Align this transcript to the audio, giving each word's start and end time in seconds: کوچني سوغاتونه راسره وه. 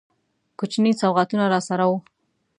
کوچني 0.59 0.91
سوغاتونه 1.01 1.45
راسره 1.53 1.85
وه. 1.89 1.97